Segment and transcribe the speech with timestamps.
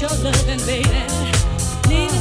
[0.00, 0.88] your loving, baby.
[1.88, 2.12] Need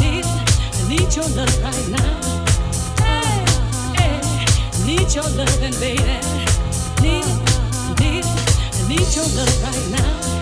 [0.00, 0.24] need.
[0.24, 2.42] I need your love right now.
[4.86, 6.20] Need your loving, baby.
[7.02, 7.26] Need
[8.00, 8.24] need.
[8.24, 10.41] I need your love right now.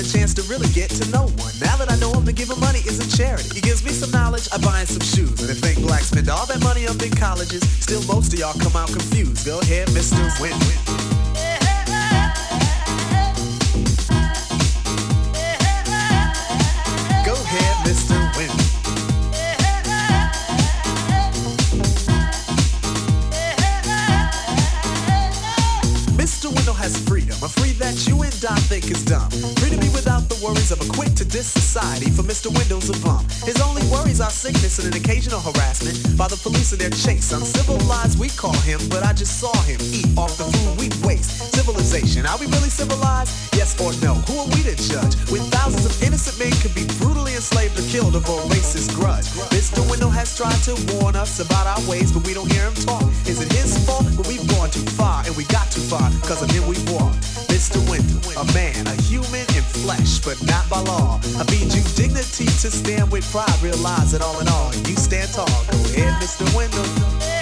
[0.00, 1.52] The chance to really get to know one.
[1.60, 3.50] Now that I know him, to give him money isn't charity.
[3.54, 5.40] He gives me some knowledge, I buy him some shoes.
[5.42, 8.54] And if think black spend all that money on big colleges, still most of y'all
[8.54, 9.44] come out confused.
[9.44, 10.24] Go ahead, Mr.
[30.70, 31.00] Wendell.
[31.70, 32.46] society for Mr.
[32.58, 33.26] Windows a bum.
[33.42, 37.32] His only worries are sickness and an occasional harassment by the police in their chase.
[37.32, 41.54] Uncivilized, we call him, but I just saw him eat off the food we waste.
[41.54, 43.30] Civilization, are we really civilized?
[43.54, 44.14] Yes or no?
[44.30, 45.14] Who are we to judge?
[45.30, 49.26] When thousands of innocent men could be brutally enslaved or killed over a racist grudge.
[49.50, 49.82] Mr.
[49.90, 53.02] Window has tried to warn us about our ways, but we don't hear him talk.
[53.26, 54.06] Is it his fault?
[54.16, 57.22] But we've gone too far, and we got too far, cause of him we walked.
[57.50, 57.78] Mr.
[57.90, 61.18] Window, a man, a human in flesh, but not by law.
[61.38, 63.50] I feed you dignity to stand with pride.
[63.62, 65.46] Realize that all in all, you stand tall.
[65.70, 66.44] Go ahead, Mr.
[66.56, 67.39] Window.